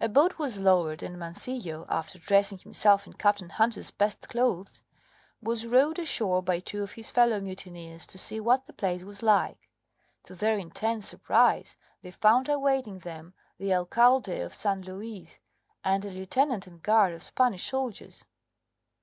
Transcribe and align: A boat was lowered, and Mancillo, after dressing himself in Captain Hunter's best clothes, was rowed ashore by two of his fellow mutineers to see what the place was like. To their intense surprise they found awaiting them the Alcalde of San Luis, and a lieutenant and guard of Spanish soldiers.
A 0.00 0.08
boat 0.08 0.38
was 0.38 0.58
lowered, 0.58 1.02
and 1.02 1.18
Mancillo, 1.18 1.84
after 1.90 2.18
dressing 2.18 2.56
himself 2.56 3.06
in 3.06 3.12
Captain 3.12 3.50
Hunter's 3.50 3.90
best 3.90 4.26
clothes, 4.30 4.80
was 5.42 5.66
rowed 5.66 5.98
ashore 5.98 6.42
by 6.42 6.58
two 6.58 6.82
of 6.82 6.92
his 6.92 7.10
fellow 7.10 7.38
mutineers 7.38 8.06
to 8.06 8.16
see 8.16 8.40
what 8.40 8.64
the 8.64 8.72
place 8.72 9.04
was 9.04 9.22
like. 9.22 9.68
To 10.24 10.34
their 10.34 10.56
intense 10.58 11.06
surprise 11.06 11.76
they 12.00 12.12
found 12.12 12.48
awaiting 12.48 13.00
them 13.00 13.34
the 13.58 13.74
Alcalde 13.74 14.40
of 14.40 14.54
San 14.54 14.80
Luis, 14.80 15.38
and 15.84 16.02
a 16.06 16.10
lieutenant 16.10 16.66
and 16.66 16.82
guard 16.82 17.12
of 17.12 17.22
Spanish 17.22 17.68
soldiers. 17.68 18.24